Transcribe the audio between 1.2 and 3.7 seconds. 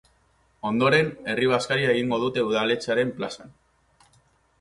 herri-bazkaria egingo dute udaletxearen plazan.